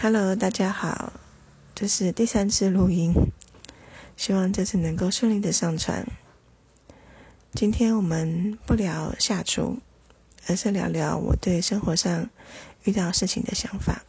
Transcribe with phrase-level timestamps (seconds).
[0.00, 1.12] Hello，大家好，
[1.74, 3.12] 这是第三次录音，
[4.16, 6.06] 希望这次能够顺利的上传。
[7.52, 9.78] 今天我们不聊下厨，
[10.46, 12.30] 而是聊聊我对生活上
[12.84, 14.04] 遇到事情的想法。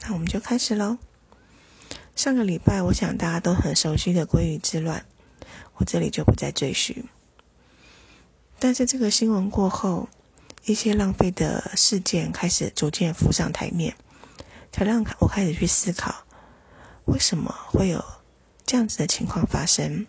[0.00, 0.98] 那我们就开始喽。
[2.16, 5.06] 上个礼拜，我想大家都很熟悉的鲑鱼之乱，
[5.74, 6.92] 我这里就不再赘述。
[8.58, 10.08] 但是这个新闻过后，
[10.64, 13.94] 一些浪费的事件开始逐渐浮上台面。
[14.70, 16.24] 才让我开始去思考，
[17.06, 18.04] 为什么会有
[18.64, 20.06] 这样子的情况发生？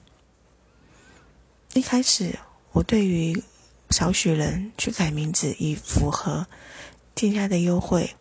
[1.73, 2.37] 一开始，
[2.71, 3.43] 我对于
[3.89, 6.45] 少许人去改名字以符合
[7.15, 8.15] 店家的优惠，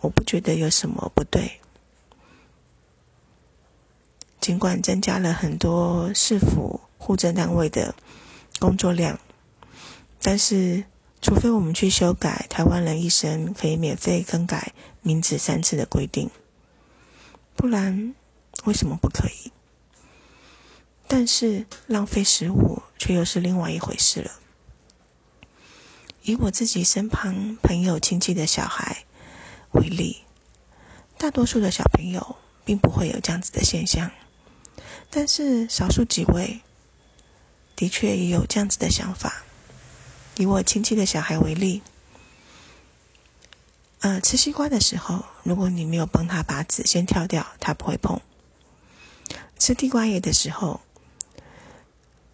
[0.00, 1.60] 我不觉得有什么不对。
[4.40, 7.94] 尽管增加了很多市府户政单位的
[8.58, 9.18] 工作量，
[10.20, 10.84] 但是。
[11.26, 14.72] 除非我们去修改台湾人一生可以免费更改
[15.02, 16.30] 名字三次的规定，
[17.56, 18.14] 不然
[18.62, 19.50] 为什么不可以？
[21.08, 24.30] 但是浪费食物却又是另外一回事了。
[26.22, 29.04] 以我自己身旁朋友亲戚的小孩
[29.72, 30.18] 为例，
[31.18, 34.12] 大多数的小朋友并不会有这样子的现象，
[35.10, 36.60] 但是少数几位
[37.74, 39.42] 的确也有这样子的想法。
[40.36, 41.80] 以我亲戚的小孩为例，
[44.00, 48.20] 呃，吃西瓜的时候，如果你没有帮他把籽先挑掉，他不会碰；
[49.58, 50.82] 吃地瓜叶的时候，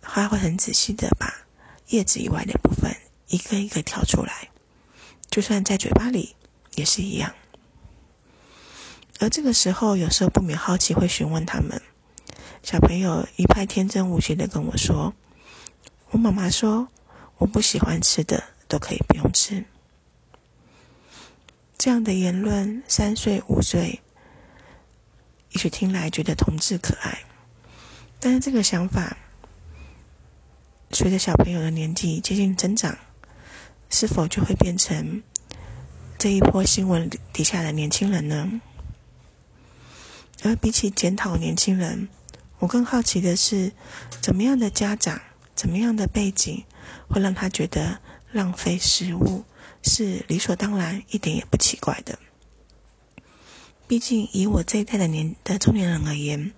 [0.00, 1.32] 他会很仔细的把
[1.90, 2.96] 叶子以外的部分
[3.28, 4.48] 一个一个挑出来，
[5.30, 6.34] 就算在嘴巴里
[6.74, 7.32] 也是一样。
[9.20, 11.80] 而这个时候，有时候不免好奇，会询问他们。
[12.64, 15.14] 小朋友一派天真无邪的跟我说
[16.10, 16.88] ：“我妈妈说。”
[17.38, 19.64] 我不喜欢吃的都可以不用吃。
[21.76, 24.00] 这样的言论，三岁、五岁，
[25.50, 27.24] 也许听来觉得同志可爱，
[28.20, 29.16] 但是这个想法，
[30.92, 32.96] 随着小朋友的年纪接近增长，
[33.90, 35.22] 是否就会变成
[36.16, 38.60] 这一波新闻底下的年轻人呢？
[40.44, 42.08] 而比起检讨年轻人，
[42.60, 43.72] 我更好奇的是，
[44.20, 45.20] 怎么样的家长，
[45.56, 46.64] 怎么样的背景？
[47.08, 48.00] 会让他觉得
[48.32, 49.44] 浪费食物
[49.82, 52.18] 是理所当然，一点也不奇怪的。
[53.86, 56.52] 毕竟以我这一代的年的中年人而言，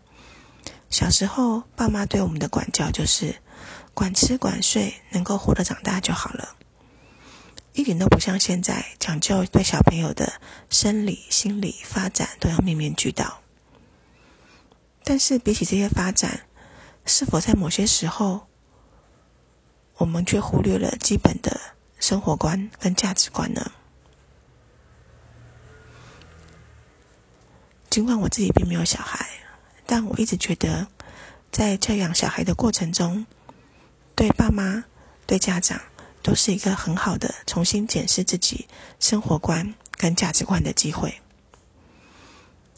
[0.91, 3.35] 小时候爸妈对我们的管教就是
[3.93, 6.57] 管吃管睡，能够活得长大就好了，
[7.73, 10.41] 一点都不像现在讲究对小朋友的
[10.71, 13.41] 生理、心理发展都要面面俱到。
[15.03, 16.47] 但是比起这些发展，
[17.05, 18.47] 是否在某些时候？
[20.05, 21.59] 我们却忽略了基本的
[21.99, 23.73] 生活观跟价值观呢。
[27.89, 29.27] 尽管我自己并没有小孩，
[29.87, 30.87] 但我一直觉得，
[31.51, 33.25] 在教养小孩的过程中，
[34.15, 34.85] 对爸妈、
[35.27, 35.81] 对家长
[36.23, 38.69] 都是一个很好的重新检视自己
[39.01, 41.19] 生活观跟价值观的机会。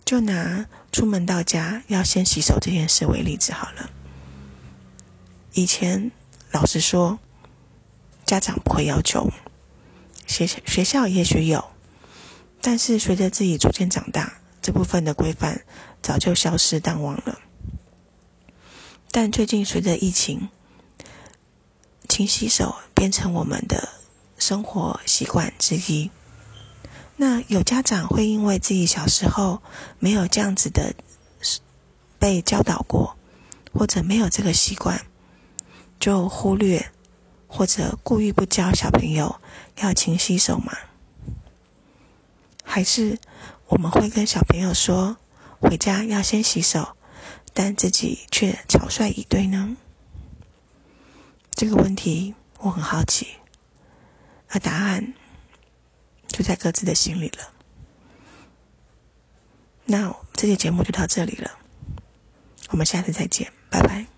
[0.04, 3.90] 就拿出门到家要先洗手这件事为例子好了，
[5.54, 6.12] 以前。
[6.56, 7.18] 老实说，
[8.24, 9.30] 家长不会要求，
[10.26, 11.62] 学学校也许有，
[12.62, 15.66] 但是随着自己逐渐长大，这部分的规范
[16.00, 17.38] 早就消失淡忘了。
[19.10, 20.48] 但最近随着疫情，
[22.08, 23.90] 勤洗手变成我们的
[24.38, 26.10] 生活习惯之一。
[27.16, 29.60] 那有家长会因为自己小时候
[29.98, 30.94] 没有这样子的
[32.18, 33.18] 被教导过，
[33.74, 35.04] 或者没有这个习惯。
[36.06, 36.92] 就忽略
[37.48, 39.40] 或者故意不教小朋友
[39.78, 40.72] 要勤洗手吗？
[42.62, 43.18] 还是
[43.66, 45.16] 我们会跟小朋友说
[45.58, 46.96] 回家要先洗手，
[47.52, 49.76] 但自己却草率以对呢？
[51.50, 53.26] 这个问题我很好奇，
[54.50, 55.12] 而答案
[56.28, 57.50] 就在各自的心里了。
[59.86, 61.50] 那这期节目就到这里了，
[62.68, 64.15] 我们下次再见，拜拜。